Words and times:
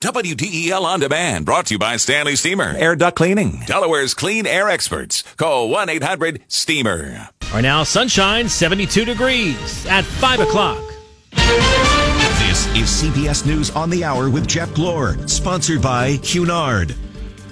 WDEL 0.00 0.82
On 0.82 1.00
Demand, 1.00 1.44
brought 1.44 1.66
to 1.66 1.74
you 1.74 1.78
by 1.80 1.96
Stanley 1.96 2.36
Steamer. 2.36 2.72
Air 2.76 2.94
duct 2.94 3.16
cleaning. 3.16 3.64
Delaware's 3.66 4.14
clean 4.14 4.46
air 4.46 4.68
experts. 4.68 5.24
Call 5.36 5.68
1 5.70 5.88
800 5.88 6.40
Steamer. 6.46 7.28
Right 7.52 7.62
now, 7.62 7.82
sunshine, 7.82 8.48
72 8.48 9.04
degrees 9.04 9.86
at 9.86 10.04
5 10.04 10.38
o'clock. 10.38 10.80
This 11.32 12.68
is 12.76 13.02
CBS 13.02 13.44
News 13.44 13.70
on 13.70 13.90
the 13.90 14.04
Hour 14.04 14.30
with 14.30 14.46
Jeff 14.46 14.68
Glor, 14.68 15.28
sponsored 15.28 15.82
by 15.82 16.16
Cunard. 16.18 16.94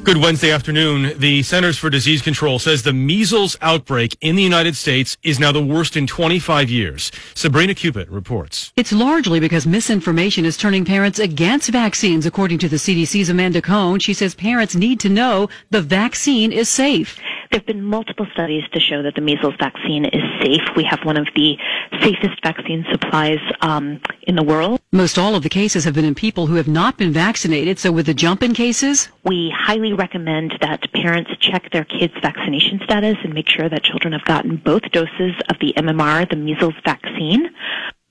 Good 0.07 0.19
Wednesday 0.19 0.53
afternoon. 0.53 1.19
The 1.19 1.43
Centers 1.43 1.77
for 1.77 1.91
Disease 1.91 2.23
Control 2.23 2.61
says 2.61 2.85
the 2.85 2.93
measles 2.93 3.57
outbreak 3.61 4.17
in 4.21 4.37
the 4.37 4.43
United 4.45 4.77
States 4.77 5.17
is 5.25 5.41
now 5.41 5.51
the 5.51 5.61
worst 5.61 5.97
in 5.97 6.07
25 6.07 6.71
years. 6.71 7.11
Sabrina 7.35 7.75
Cupit 7.75 8.09
reports. 8.09 8.73
It's 8.77 8.93
largely 8.93 9.41
because 9.41 9.67
misinformation 9.67 10.45
is 10.45 10.57
turning 10.57 10.85
parents 10.85 11.19
against 11.19 11.71
vaccines, 11.71 12.25
according 12.25 12.59
to 12.59 12.69
the 12.69 12.77
CDC's 12.77 13.29
Amanda 13.29 13.61
Cohn. 13.61 13.99
She 13.99 14.15
says 14.15 14.37
parents 14.37 14.77
need 14.77 15.01
to 15.01 15.09
know 15.09 15.49
the 15.71 15.83
vaccine 15.83 16.53
is 16.53 16.69
safe. 16.69 17.19
There 17.57 17.61
have 17.61 17.75
been 17.75 17.85
multiple 17.85 18.27
studies 18.35 18.65
to 18.75 18.81
show 18.81 19.03
that 19.03 19.15
the 19.15 19.23
measles 19.23 19.55
vaccine 19.59 20.05
is 20.05 20.21
safe. 20.43 20.61
We 20.77 20.85
have 20.85 21.03
one 21.05 21.17
of 21.17 21.27
the 21.35 21.57
safest 22.03 22.43
vaccine 22.43 22.85
supplies 22.91 23.39
um, 23.63 23.99
in 24.25 24.37
the 24.37 24.43
world. 24.43 24.79
Most 24.93 25.17
all 25.17 25.35
of 25.35 25.43
the 25.43 25.49
cases 25.49 25.85
have 25.85 25.95
been 25.95 26.05
in 26.05 26.15
people 26.15 26.49
who 26.49 26.57
have 26.57 26.69
not 26.69 26.99
been 26.99 27.13
vaccinated. 27.13 27.79
So 27.79 27.91
with 27.91 28.05
the 28.05 28.13
jump 28.13 28.43
in 28.43 28.53
cases, 28.53 29.09
we 29.25 29.51
highly 29.57 29.95
recommend 29.95 30.59
that 30.61 30.93
parents 30.93 31.31
check 31.41 31.73
their 31.73 31.85
kids' 31.85 32.13
vaccination 32.21 32.79
status 32.85 33.17
and 33.25 33.33
make 33.33 33.49
sure 33.49 33.71
that 33.71 33.83
children 33.83 34.13
have 34.13 34.27
gotten 34.27 34.57
both 34.59 34.83
doses 34.93 35.33
of 35.49 35.57
the 35.59 35.73
MMR, 35.79 36.29
the 36.29 36.37
measles 36.37 36.75
vaccine. 36.85 37.49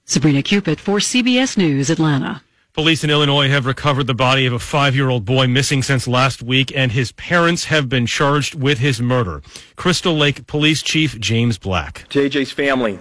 Sabrina 0.06 0.42
Cupit 0.42 0.80
for 0.80 0.98
CBS 0.98 1.56
News, 1.56 1.92
Atlanta. 1.92 2.42
Police 2.76 3.06
in 3.06 3.10
Illinois 3.10 3.48
have 3.48 3.66
recovered 3.66 4.06
the 4.06 4.14
body 4.14 4.46
of 4.46 4.52
a 4.52 4.60
five 4.60 4.98
year 4.98 5.08
old 5.08 5.24
boy 5.24 5.48
missing 5.48 5.82
since 5.82 6.10
last 6.10 6.44
week, 6.44 6.76
and 6.76 6.92
his 6.92 7.14
parents 7.14 7.64
have 7.66 7.88
been 7.88 8.06
charged 8.06 8.54
with 8.54 8.80
his 8.80 9.00
murder. 9.00 9.42
Crystal 9.78 10.14
Lake 10.14 10.46
Police 10.46 10.84
Chief 10.84 11.18
James 11.18 11.58
Black. 11.58 12.06
To 12.10 12.20
AJ's 12.20 12.52
family, 12.52 13.00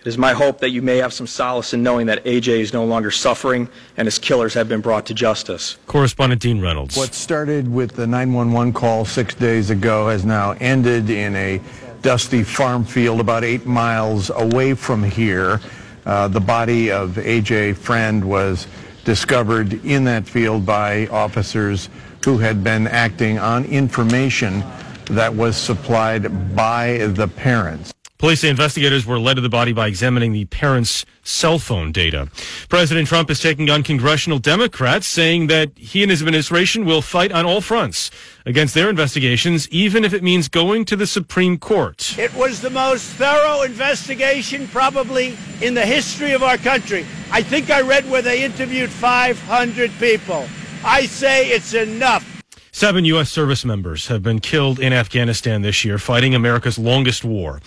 it 0.00 0.06
is 0.08 0.18
my 0.18 0.32
hope 0.32 0.58
that 0.58 0.70
you 0.70 0.82
may 0.82 0.96
have 0.96 1.12
some 1.12 1.28
solace 1.28 1.72
in 1.72 1.80
knowing 1.84 2.08
that 2.08 2.24
AJ 2.24 2.58
is 2.58 2.72
no 2.72 2.84
longer 2.84 3.12
suffering 3.12 3.68
and 3.96 4.04
his 4.04 4.18
killers 4.18 4.52
have 4.54 4.68
been 4.68 4.80
brought 4.80 5.06
to 5.06 5.14
justice. 5.14 5.76
Correspondent 5.86 6.42
Dean 6.42 6.60
Reynolds. 6.60 6.96
What 6.96 7.14
started 7.14 7.72
with 7.72 7.92
the 7.92 8.04
911 8.08 8.72
call 8.72 9.04
six 9.04 9.32
days 9.32 9.70
ago 9.70 10.08
has 10.08 10.24
now 10.24 10.56
ended 10.58 11.08
in 11.08 11.36
a 11.36 11.60
dusty 12.02 12.42
farm 12.42 12.84
field 12.84 13.20
about 13.20 13.44
eight 13.44 13.64
miles 13.64 14.28
away 14.30 14.74
from 14.74 15.04
here. 15.04 15.60
Uh, 16.04 16.26
the 16.26 16.40
body 16.40 16.90
of 16.90 17.10
AJ 17.10 17.76
Freund 17.76 18.24
was 18.24 18.66
discovered 19.08 19.72
in 19.86 20.04
that 20.04 20.28
field 20.28 20.66
by 20.66 21.06
officers 21.06 21.88
who 22.26 22.36
had 22.36 22.62
been 22.62 22.86
acting 22.86 23.38
on 23.38 23.64
information 23.64 24.62
that 25.06 25.34
was 25.34 25.56
supplied 25.56 26.54
by 26.54 26.98
the 27.14 27.26
parents. 27.26 27.90
Police 28.18 28.40
say 28.40 28.48
investigators 28.48 29.06
were 29.06 29.20
led 29.20 29.34
to 29.34 29.40
the 29.40 29.48
body 29.48 29.72
by 29.72 29.86
examining 29.86 30.32
the 30.32 30.44
parents' 30.46 31.06
cell 31.22 31.60
phone 31.60 31.92
data. 31.92 32.28
President 32.68 33.06
Trump 33.06 33.30
is 33.30 33.38
taking 33.38 33.70
on 33.70 33.84
congressional 33.84 34.40
Democrats, 34.40 35.06
saying 35.06 35.46
that 35.46 35.70
he 35.78 36.02
and 36.02 36.10
his 36.10 36.20
administration 36.20 36.84
will 36.84 37.00
fight 37.00 37.30
on 37.30 37.46
all 37.46 37.60
fronts 37.60 38.10
against 38.44 38.74
their 38.74 38.90
investigations, 38.90 39.68
even 39.68 40.04
if 40.04 40.12
it 40.12 40.24
means 40.24 40.48
going 40.48 40.84
to 40.86 40.96
the 40.96 41.06
Supreme 41.06 41.58
Court. 41.58 42.18
It 42.18 42.34
was 42.34 42.60
the 42.60 42.70
most 42.70 43.04
thorough 43.04 43.62
investigation 43.62 44.66
probably 44.66 45.38
in 45.62 45.74
the 45.74 45.86
history 45.86 46.32
of 46.32 46.42
our 46.42 46.56
country. 46.56 47.06
I 47.30 47.42
think 47.42 47.70
I 47.70 47.82
read 47.82 48.10
where 48.10 48.22
they 48.22 48.44
interviewed 48.44 48.90
500 48.90 49.92
people. 50.00 50.48
I 50.84 51.06
say 51.06 51.50
it's 51.50 51.72
enough. 51.72 52.42
Seven 52.72 53.04
U.S. 53.06 53.30
service 53.30 53.64
members 53.64 54.08
have 54.08 54.24
been 54.24 54.40
killed 54.40 54.80
in 54.80 54.92
Afghanistan 54.92 55.62
this 55.62 55.84
year, 55.84 55.98
fighting 55.98 56.34
America's 56.34 56.78
longest 56.78 57.24
war. 57.24 57.60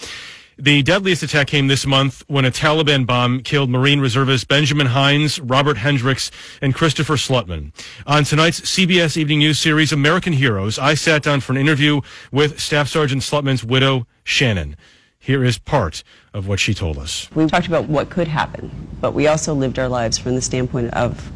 The 0.61 0.83
deadliest 0.83 1.23
attack 1.23 1.47
came 1.47 1.65
this 1.65 1.87
month 1.87 2.23
when 2.27 2.45
a 2.45 2.51
Taliban 2.51 3.07
bomb 3.07 3.39
killed 3.39 3.71
Marine 3.71 3.99
reservists 3.99 4.45
Benjamin 4.45 4.85
Hines, 4.85 5.39
Robert 5.39 5.75
Hendriks, 5.75 6.29
and 6.61 6.75
Christopher 6.75 7.15
Slutman. 7.15 7.71
On 8.05 8.23
tonight's 8.23 8.61
CBS 8.61 9.17
Evening 9.17 9.39
News 9.39 9.57
series, 9.57 9.91
American 9.91 10.33
Heroes, 10.33 10.77
I 10.77 10.93
sat 10.93 11.23
down 11.23 11.39
for 11.39 11.53
an 11.53 11.57
interview 11.57 12.01
with 12.31 12.59
Staff 12.59 12.89
Sergeant 12.89 13.23
Slutman's 13.23 13.63
widow, 13.63 14.05
Shannon. 14.23 14.77
Here 15.17 15.43
is 15.43 15.57
part 15.57 16.03
of 16.31 16.47
what 16.47 16.59
she 16.59 16.75
told 16.75 16.99
us. 16.99 17.27
We 17.33 17.47
talked 17.47 17.65
about 17.65 17.87
what 17.87 18.11
could 18.11 18.27
happen, 18.27 18.69
but 19.01 19.15
we 19.15 19.25
also 19.25 19.55
lived 19.55 19.79
our 19.79 19.89
lives 19.89 20.19
from 20.19 20.35
the 20.35 20.43
standpoint 20.43 20.93
of 20.93 21.31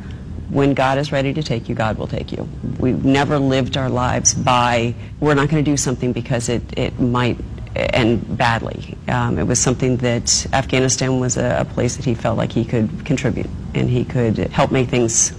when 0.51 0.75
God 0.75 0.99
is 0.99 1.11
ready 1.11 1.33
to 1.33 1.41
take 1.41 1.67
you, 1.67 1.73
God 1.73 1.97
will 1.97 2.05
take 2.05 2.31
you. 2.31 2.47
We've 2.77 3.03
never 3.03 3.39
lived 3.39 3.75
our 3.75 3.89
lives 3.89 4.35
by, 4.35 4.93
we're 5.19 5.33
not 5.33 5.49
going 5.49 5.65
to 5.65 5.71
do 5.71 5.77
something 5.77 6.13
because 6.13 6.47
it, 6.47 6.61
it 6.77 6.99
might 6.99 7.39
end 7.75 8.37
badly. 8.37 8.97
Um, 9.07 9.37
it 9.37 9.47
was 9.47 9.59
something 9.59 9.97
that 9.97 10.47
Afghanistan 10.53 11.19
was 11.19 11.37
a, 11.37 11.57
a 11.59 11.65
place 11.65 11.95
that 11.95 12.05
he 12.05 12.15
felt 12.15 12.37
like 12.37 12.51
he 12.51 12.65
could 12.65 13.05
contribute 13.05 13.49
and 13.73 13.89
he 13.89 14.05
could 14.05 14.37
help 14.37 14.71
make 14.71 14.89
things 14.89 15.33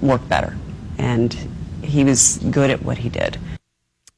work 0.00 0.26
better. 0.28 0.56
And 0.98 1.36
he 1.82 2.04
was 2.04 2.38
good 2.50 2.70
at 2.70 2.82
what 2.82 2.98
he 2.98 3.08
did. 3.08 3.38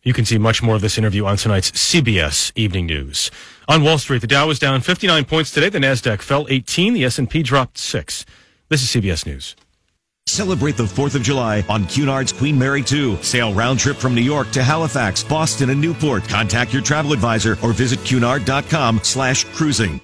You 0.02 0.14
can 0.14 0.24
see 0.24 0.38
much 0.38 0.62
more 0.62 0.76
of 0.76 0.80
this 0.80 0.97
interview 0.97 1.26
on 1.26 1.36
tonight's 1.36 1.70
CBS 1.72 2.52
Evening 2.54 2.86
News. 2.86 3.30
On 3.66 3.82
Wall 3.82 3.98
Street, 3.98 4.20
the 4.20 4.26
Dow 4.26 4.47
was 4.47 4.58
down 4.58 4.80
59 4.80 5.24
points 5.24 5.50
today. 5.50 5.68
The 5.68 5.80
Nasdaq 5.80 6.22
fell 6.22 6.47
18. 6.48 6.94
The 6.94 7.04
S&P 7.04 7.42
dropped 7.42 7.76
6. 7.76 8.24
This 8.68 8.82
is 8.82 9.02
CBS 9.02 9.26
News. 9.26 9.56
Celebrate 10.28 10.77
the 10.77 10.84
4th 10.84 11.15
of 11.15 11.22
July 11.22 11.65
on 11.69 11.87
Cunard's 11.87 12.33
Queen 12.33 12.59
Mary 12.59 12.83
2. 12.83 13.22
Sail 13.22 13.55
round 13.55 13.78
trip 13.78 13.97
from 13.97 14.15
New 14.15 14.22
York 14.22 14.50
to 14.50 14.62
Halifax, 14.62 15.25
Boston, 15.25 15.71
and 15.71 15.81
Newport. 15.81 16.28
Contact 16.28 16.72
your 16.72 16.83
travel 16.83 17.12
advisor 17.12 17.56
or 17.62 17.72
visit 17.72 18.05
cunard.com 18.05 19.00
slash 19.03 19.44
cruising. 19.55 20.00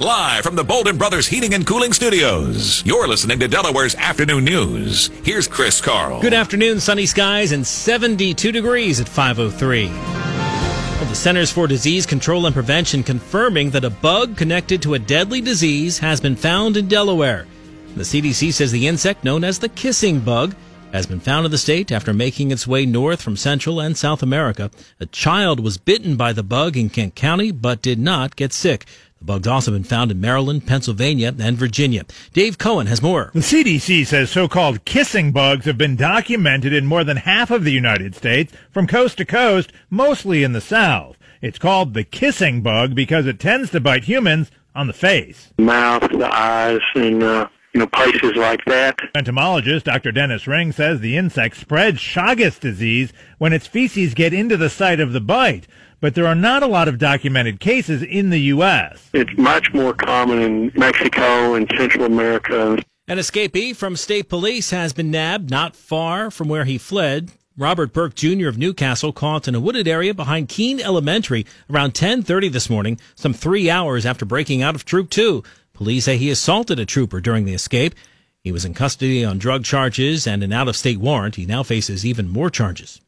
Live 0.00 0.42
from 0.42 0.56
the 0.56 0.64
Boulden 0.64 0.98
Brothers 0.98 1.28
Heating 1.28 1.54
and 1.54 1.64
Cooling 1.64 1.92
Studios, 1.92 2.84
you're 2.84 3.06
listening 3.06 3.38
to 3.38 3.46
Delaware's 3.46 3.94
Afternoon 3.94 4.44
News. 4.44 5.08
Here's 5.22 5.46
Chris 5.46 5.80
Carl. 5.80 6.20
Good 6.20 6.34
afternoon, 6.34 6.80
sunny 6.80 7.06
skies 7.06 7.52
and 7.52 7.64
72 7.64 8.50
degrees 8.50 9.00
at 9.00 9.08
503. 9.08 9.86
Well, 9.86 11.04
the 11.04 11.14
Centers 11.14 11.52
for 11.52 11.68
Disease 11.68 12.04
Control 12.04 12.46
and 12.46 12.54
Prevention 12.54 13.04
confirming 13.04 13.70
that 13.70 13.84
a 13.84 13.90
bug 13.90 14.36
connected 14.36 14.82
to 14.82 14.94
a 14.94 14.98
deadly 14.98 15.40
disease 15.40 16.00
has 16.00 16.20
been 16.20 16.34
found 16.34 16.76
in 16.76 16.88
Delaware. 16.88 17.46
The 17.94 18.04
CDC 18.04 18.54
says 18.54 18.72
the 18.72 18.88
insect 18.88 19.22
known 19.22 19.44
as 19.44 19.58
the 19.58 19.68
kissing 19.68 20.20
bug 20.20 20.54
has 20.94 21.06
been 21.06 21.20
found 21.20 21.44
in 21.44 21.50
the 21.52 21.58
state 21.58 21.92
after 21.92 22.14
making 22.14 22.50
its 22.50 22.66
way 22.66 22.86
north 22.86 23.20
from 23.20 23.36
Central 23.36 23.80
and 23.80 23.94
South 23.96 24.22
America. 24.22 24.70
A 24.98 25.04
child 25.04 25.60
was 25.60 25.76
bitten 25.76 26.16
by 26.16 26.32
the 26.32 26.42
bug 26.42 26.74
in 26.74 26.88
Kent 26.88 27.14
County 27.14 27.50
but 27.50 27.82
did 27.82 27.98
not 27.98 28.34
get 28.34 28.54
sick. 28.54 28.86
The 29.18 29.26
bug's 29.26 29.46
also 29.46 29.72
been 29.72 29.84
found 29.84 30.10
in 30.10 30.22
Maryland, 30.22 30.66
Pennsylvania, 30.66 31.34
and 31.38 31.58
Virginia. 31.58 32.04
Dave 32.32 32.56
Cohen 32.56 32.86
has 32.86 33.02
more. 33.02 33.30
The 33.34 33.40
CDC 33.40 34.06
says 34.06 34.30
so-called 34.30 34.86
kissing 34.86 35.30
bugs 35.30 35.66
have 35.66 35.76
been 35.76 35.94
documented 35.96 36.72
in 36.72 36.86
more 36.86 37.04
than 37.04 37.18
half 37.18 37.50
of 37.50 37.62
the 37.62 37.72
United 37.72 38.14
States 38.14 38.54
from 38.70 38.86
coast 38.86 39.18
to 39.18 39.26
coast, 39.26 39.70
mostly 39.90 40.42
in 40.42 40.54
the 40.54 40.62
South. 40.62 41.18
It's 41.42 41.58
called 41.58 41.92
the 41.92 42.04
kissing 42.04 42.62
bug 42.62 42.94
because 42.94 43.26
it 43.26 43.38
tends 43.38 43.70
to 43.72 43.80
bite 43.80 44.04
humans 44.04 44.50
on 44.74 44.86
the 44.86 44.94
face. 44.94 45.52
Mouth, 45.58 46.08
the 46.10 46.34
eyes, 46.34 46.80
and 46.94 47.22
uh, 47.22 47.48
you 47.72 47.80
know, 47.80 47.86
places 47.86 48.36
like 48.36 48.64
that. 48.66 48.98
Entomologist 49.14 49.86
Dr. 49.86 50.12
Dennis 50.12 50.46
Ring 50.46 50.72
says 50.72 51.00
the 51.00 51.16
insect 51.16 51.56
spreads 51.56 51.98
Chagas 51.98 52.60
disease 52.60 53.12
when 53.38 53.52
its 53.52 53.66
feces 53.66 54.14
get 54.14 54.34
into 54.34 54.56
the 54.56 54.70
site 54.70 55.00
of 55.00 55.12
the 55.12 55.20
bite. 55.20 55.66
But 56.00 56.14
there 56.14 56.26
are 56.26 56.34
not 56.34 56.62
a 56.62 56.66
lot 56.66 56.88
of 56.88 56.98
documented 56.98 57.60
cases 57.60 58.02
in 58.02 58.30
the 58.30 58.40
U.S. 58.40 59.08
It's 59.12 59.38
much 59.38 59.72
more 59.72 59.94
common 59.94 60.42
in 60.42 60.72
Mexico 60.74 61.54
and 61.54 61.70
Central 61.78 62.06
America. 62.06 62.78
An 63.08 63.18
escapee 63.18 63.74
from 63.74 63.96
state 63.96 64.28
police 64.28 64.70
has 64.70 64.92
been 64.92 65.10
nabbed 65.10 65.50
not 65.50 65.76
far 65.76 66.30
from 66.30 66.48
where 66.48 66.64
he 66.64 66.76
fled. 66.76 67.30
Robert 67.56 67.92
Burke 67.92 68.14
Jr. 68.14 68.48
of 68.48 68.56
New 68.56 68.72
Castle 68.72 69.12
caught 69.12 69.46
in 69.46 69.54
a 69.54 69.60
wooded 69.60 69.86
area 69.86 70.14
behind 70.14 70.48
Keene 70.48 70.80
Elementary 70.80 71.44
around 71.70 71.92
10:30 71.92 72.50
this 72.50 72.70
morning, 72.70 72.98
some 73.14 73.34
3 73.34 73.68
hours 73.68 74.06
after 74.06 74.24
breaking 74.24 74.62
out 74.62 74.74
of 74.74 74.84
Troop 74.84 75.10
2. 75.10 75.42
Police 75.72 76.04
say 76.04 76.16
he 76.16 76.30
assaulted 76.30 76.78
a 76.78 76.86
trooper 76.86 77.20
during 77.20 77.44
the 77.44 77.54
escape. 77.54 77.94
He 78.40 78.52
was 78.52 78.64
in 78.64 78.74
custody 78.74 79.24
on 79.24 79.38
drug 79.38 79.64
charges 79.64 80.26
and 80.26 80.42
an 80.42 80.52
out-of-state 80.52 80.98
warrant. 80.98 81.36
He 81.36 81.46
now 81.46 81.62
faces 81.62 82.04
even 82.04 82.28
more 82.28 82.50
charges. 82.50 83.00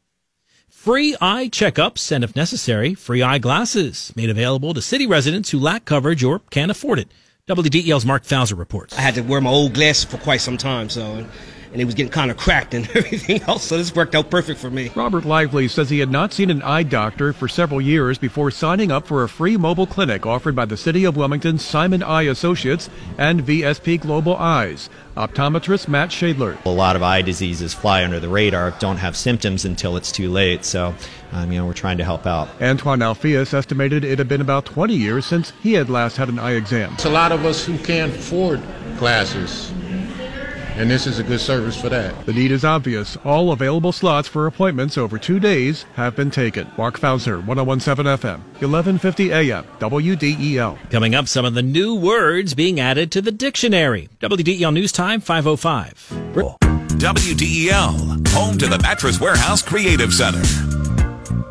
Free 0.69 1.17
eye 1.21 1.49
checkups 1.49 2.13
and, 2.13 2.23
if 2.23 2.37
necessary, 2.37 2.95
free 2.95 3.23
eyeglasses 3.23 4.13
made 4.15 4.29
available 4.29 4.75
to 4.75 4.83
city 4.83 5.07
residents 5.07 5.51
who 5.51 5.59
lack 5.59 5.87
coverage 5.87 6.23
or 6.23 6.41
can't 6.51 6.71
afford 6.71 6.99
it. 6.99 7.09
WDEL's 7.49 8.07
Mark 8.07 8.25
Fowser 8.25 8.57
reports. 8.57 8.97
I 8.97 9.01
had 9.01 9.15
to 9.15 9.23
wear 9.23 9.41
my 9.41 9.51
old 9.51 9.75
glasses 9.75 10.05
for 10.05 10.19
quite 10.19 10.41
some 10.41 10.57
time, 10.57 10.89
so 10.89 11.27
and 11.75 11.83
it 11.83 11.87
was 11.87 11.95
getting 11.95 12.13
kind 12.13 12.31
of 12.31 12.37
cracked 12.37 12.73
and 12.73 12.89
everything 12.95 13.43
else. 13.43 13.65
So 13.65 13.77
this 13.77 13.95
worked 13.95 14.15
out 14.15 14.31
perfect 14.31 14.61
for 14.61 14.71
me. 14.71 14.93
Robert 14.95 15.25
Lively 15.25 15.67
says 15.67 15.91
he 15.91 15.99
had 15.99 16.11
not 16.11 16.33
seen 16.33 16.49
an 16.49 16.63
eye 16.63 16.85
doctor 16.85 17.33
for 17.33 17.49
several 17.49 17.81
years 17.81 18.17
before 18.17 18.53
signing 18.53 18.93
up 18.93 19.09
for 19.09 19.25
a 19.25 19.29
free 19.29 19.57
mobile 19.57 19.87
clinic 19.87 20.25
offered 20.25 20.55
by 20.55 20.65
the 20.67 20.77
City 20.77 21.05
of 21.05 21.17
Wilmington's 21.17 21.65
Simon 21.65 22.01
Eye 22.03 22.23
Associates 22.23 22.89
and 23.19 23.43
VSP 23.43 24.01
Global 24.01 24.37
Eyes. 24.37 24.89
Optometrist 25.17 25.89
Matt 25.89 26.11
Shadler. 26.11 26.65
A 26.65 26.69
lot 26.69 26.95
of 26.95 27.03
eye 27.03 27.23
diseases 27.23 27.75
fly 27.75 28.05
under 28.05 28.21
the 28.21 28.29
radar, 28.29 28.71
don't 28.79 28.97
have 28.97 29.17
symptoms 29.17 29.65
until 29.65 29.97
it's 29.97 30.13
too 30.13 30.31
late. 30.31 30.65
So, 30.65 30.95
um, 31.33 31.51
you 31.51 31.59
know, 31.59 31.67
we're 31.67 31.73
trying 31.73 31.99
to 31.99 32.05
help 32.05 32.25
out. 32.25 32.49
Antoine 32.63 33.03
Alpheus 33.03 33.53
estimated 33.53 34.05
it 34.05 34.19
had 34.19 34.29
been 34.29 34.41
about 34.41 34.65
20 34.65 34.95
years 34.95 35.27
since 35.27 35.53
he 35.61 35.73
had 35.73 35.91
last 35.91 36.17
had 36.17 36.29
an 36.29 36.39
eye 36.39 36.53
exam. 36.53 36.93
It's 36.95 37.05
a 37.05 37.11
lot 37.11 37.33
of 37.33 37.45
us 37.45 37.65
who 37.65 37.77
can't 37.79 38.15
afford 38.15 38.63
glasses 38.97 39.73
and 40.77 40.91
this 40.91 41.07
is 41.07 41.19
a 41.19 41.23
good 41.23 41.41
service 41.41 41.81
for 41.81 41.89
that. 41.89 42.27
The 42.27 42.33
need 42.33 42.51
is 42.51 42.65
obvious. 42.65 43.17
All 43.25 43.53
available 43.53 43.93
slots 43.93 44.29
for 44.29 44.47
appointments 44.47 44.99
over 44.99 45.19
two 45.19 45.39
days 45.39 45.85
have 45.95 46.17
been 46.17 46.31
taken. 46.31 46.71
Mark 46.77 46.99
Fowser, 46.99 47.45
1017 47.45 48.07
FM, 48.19 48.39
1150 48.61 49.33
AM, 49.33 49.65
WDEL. 49.79 50.91
Coming 50.91 51.15
up, 51.15 51.29
some 51.29 51.45
of 51.45 51.55
the 51.55 51.63
new 51.63 51.95
words 51.95 52.55
being 52.55 52.81
added 52.81 53.13
to 53.13 53.23
the 53.23 53.33
dictionary. 53.33 54.09
WDEL 54.21 54.73
News 54.73 54.93
Time, 54.93 55.21
505. 55.21 56.09
WDEL, 56.99 58.29
home 58.29 58.59
to 58.59 58.67
the 58.67 58.79
Mattress 58.79 59.21
Warehouse 59.21 59.63
Creative 59.63 60.13
Center. 60.13 60.43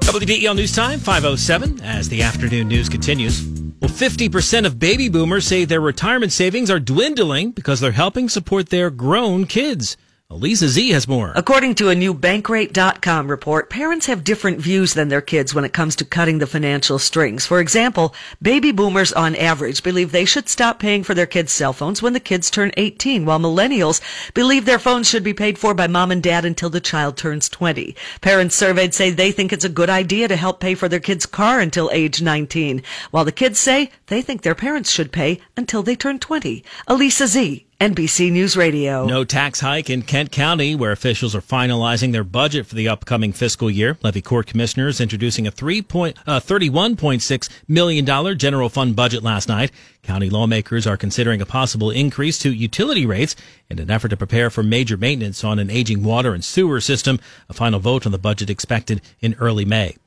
WDEL 0.02 0.56
News 0.56 0.74
Time, 0.74 1.00
507, 1.00 1.82
as 1.82 2.10
the 2.10 2.22
afternoon 2.24 2.68
news 2.68 2.90
continues. 2.90 3.53
Well, 3.84 3.92
50% 3.92 4.66
of 4.66 4.80
baby 4.80 5.10
boomers 5.10 5.46
say 5.46 5.66
their 5.66 5.82
retirement 5.82 6.32
savings 6.32 6.72
are 6.72 6.80
dwindling 6.80 7.52
because 7.52 7.82
they're 7.82 7.92
helping 7.92 8.30
support 8.30 8.70
their 8.70 8.90
grown 8.90 9.46
kids. 9.46 9.98
Lisa 10.34 10.68
Z 10.68 10.90
has 10.90 11.08
more. 11.08 11.32
According 11.36 11.76
to 11.76 11.90
a 11.90 11.96
new 11.96 12.14
Bankrate.com 12.14 13.28
report, 13.28 13.70
parents 13.70 14.08
have 14.08 14.24
different 14.24 14.60
views 14.60 14.96
than 14.96 15.10
their 15.10 15.22
kids 15.22 15.54
when 15.54 15.64
it 15.64 15.74
comes 15.74 15.96
to 15.98 16.06
cutting 16.06 16.40
the 16.40 16.48
financial 16.48 16.98
strings. 16.98 17.46
For 17.46 17.60
example, 17.60 18.16
baby 18.42 18.72
boomers 18.72 19.14
on 19.14 19.36
average 19.36 19.84
believe 19.84 20.12
they 20.12 20.26
should 20.26 20.50
stop 20.50 20.80
paying 20.80 21.04
for 21.04 21.14
their 21.14 21.28
kids' 21.28 21.54
cell 21.54 21.72
phones 21.72 22.02
when 22.02 22.14
the 22.14 22.20
kids 22.20 22.50
turn 22.50 22.72
18, 22.78 23.26
while 23.26 23.40
millennials 23.40 24.02
believe 24.34 24.66
their 24.66 24.80
phones 24.80 25.08
should 25.08 25.24
be 25.24 25.36
paid 25.36 25.60
for 25.60 25.76
by 25.76 25.88
mom 25.88 26.10
and 26.10 26.24
dad 26.24 26.46
until 26.46 26.70
the 26.70 26.82
child 26.82 27.16
turns 27.16 27.48
20. 27.48 27.96
Parents 28.22 28.56
surveyed 28.56 28.94
say 28.96 29.12
they 29.12 29.32
think 29.32 29.54
it's 29.54 29.66
a 29.66 29.70
good 29.70 29.90
idea 29.90 30.28
to 30.28 30.36
help 30.36 30.60
pay 30.60 30.74
for 30.74 30.90
their 30.90 31.00
kids' 31.00 31.28
car 31.28 31.60
until 31.60 31.92
age 31.94 32.22
19, 32.22 32.82
while 33.12 33.24
the 33.24 33.32
kids 33.32 33.60
say 33.60 33.92
they 34.08 34.22
think 34.22 34.42
their 34.42 34.56
parents 34.56 34.90
should 34.90 35.12
pay 35.12 35.40
until 35.56 35.84
they 35.84 35.96
turn 35.96 36.18
20. 36.18 36.64
Elisa 36.88 37.28
Z, 37.28 37.68
NBC 37.84 38.32
News 38.32 38.56
Radio. 38.56 39.06
No 39.06 39.26
tax 39.26 39.60
hike 39.60 39.90
in 39.90 40.04
Kent 40.04 40.32
County, 40.32 40.74
where 40.74 40.94
officials 40.94 41.36
are 41.36 41.42
finalizing 41.42 42.14
their 42.14 42.24
budget 42.24 42.66
for 42.66 42.76
the 42.76 42.88
upcoming 42.88 43.34
fiscal 43.34 43.70
year. 43.70 43.98
Levy 44.02 44.22
Court 44.22 44.48
commissioners 44.48 45.02
introducing 45.02 45.48
a 45.48 45.52
three 45.52 45.82
point, 45.82 46.18
uh, 46.26 46.40
$31.6 46.40 47.50
million 47.68 48.38
general 48.38 48.70
fund 48.70 48.96
budget 48.96 49.22
last 49.22 49.50
night. 49.50 49.70
County 50.02 50.30
lawmakers 50.30 50.88
are 50.88 50.96
considering 50.96 51.42
a 51.42 51.46
possible 51.46 51.92
increase 51.92 52.40
to 52.40 52.54
utility 52.54 53.06
rates 53.06 53.36
in 53.70 53.80
an 53.80 53.92
effort 53.92 54.08
to 54.08 54.18
prepare 54.18 54.50
for 54.50 54.64
major 54.64 54.96
maintenance 54.96 55.44
on 55.44 55.60
an 55.60 55.70
aging 55.70 56.06
water 56.06 56.34
and 56.34 56.46
sewer 56.46 56.80
system. 56.80 57.20
A 57.50 57.54
final 57.54 57.82
vote 57.82 58.06
on 58.06 58.14
the 58.14 58.18
budget 58.18 58.50
expected 58.50 59.02
in 59.20 59.36
early 59.42 59.66
May. 59.66 59.98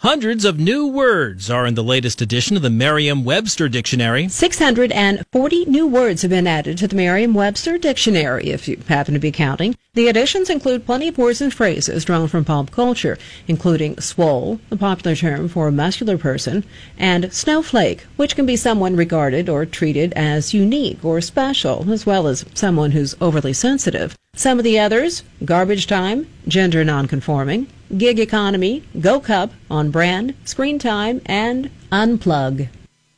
Hundreds 0.00 0.44
of 0.44 0.58
new 0.58 0.86
words 0.86 1.50
are 1.50 1.66
in 1.66 1.74
the 1.74 1.82
latest 1.82 2.20
edition 2.20 2.54
of 2.54 2.62
the 2.62 2.68
Merriam-Webster 2.68 3.66
Dictionary. 3.66 4.28
640 4.28 5.64
new 5.64 5.86
words 5.86 6.20
have 6.20 6.30
been 6.30 6.46
added 6.46 6.76
to 6.76 6.86
the 6.86 6.94
Merriam-Webster 6.94 7.78
Dictionary, 7.78 8.50
if 8.50 8.68
you 8.68 8.78
happen 8.88 9.14
to 9.14 9.20
be 9.20 9.32
counting. 9.32 9.74
The 9.94 10.08
additions 10.08 10.50
include 10.50 10.84
plenty 10.84 11.08
of 11.08 11.16
words 11.16 11.40
and 11.40 11.52
phrases 11.52 12.04
drawn 12.04 12.28
from 12.28 12.44
pop 12.44 12.70
culture, 12.70 13.16
including 13.48 13.98
swole, 13.98 14.60
the 14.68 14.76
popular 14.76 15.16
term 15.16 15.48
for 15.48 15.66
a 15.66 15.72
muscular 15.72 16.18
person, 16.18 16.64
and 16.98 17.32
snowflake, 17.32 18.02
which 18.16 18.36
can 18.36 18.44
be 18.44 18.54
someone 18.54 18.96
regarded 18.96 19.48
or 19.48 19.64
treated 19.64 20.12
as 20.12 20.52
unique 20.52 21.02
or 21.02 21.22
special, 21.22 21.90
as 21.90 22.04
well 22.04 22.26
as 22.26 22.44
someone 22.52 22.90
who's 22.90 23.16
overly 23.18 23.54
sensitive. 23.54 24.14
Some 24.34 24.58
of 24.58 24.64
the 24.64 24.78
others, 24.78 25.22
garbage 25.46 25.86
time, 25.86 26.26
gender 26.46 26.84
nonconforming, 26.84 27.68
gig 27.96 28.18
economy, 28.18 28.82
go 29.00 29.20
cup, 29.20 29.52
on 29.70 29.90
brand, 29.90 30.34
screen 30.44 30.78
time, 30.78 31.22
and 31.26 31.70
unplug. 31.92 32.68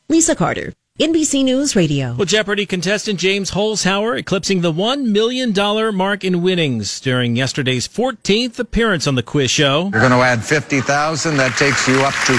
Lisa 0.09 0.35
Carter, 0.35 0.73
NBC 0.99 1.45
News 1.45 1.75
Radio. 1.75 2.15
Well, 2.15 2.25
Jeopardy 2.25 2.65
contestant 2.65 3.19
James 3.19 3.51
Holzhauer 3.51 4.17
eclipsing 4.19 4.59
the 4.61 4.73
$1 4.73 5.05
million 5.05 5.53
mark 5.95 6.23
in 6.25 6.41
winnings 6.41 6.99
during 6.99 7.37
yesterday's 7.37 7.87
14th 7.87 8.59
appearance 8.59 9.07
on 9.07 9.15
the 9.15 9.23
quiz 9.23 9.49
show. 9.49 9.89
You're 9.93 10.01
going 10.01 10.11
to 10.11 10.17
add 10.19 10.43
50,000. 10.43 11.37
That 11.37 11.55
takes 11.55 11.87
you 11.87 12.03
up 12.03 12.15
to 12.27 12.33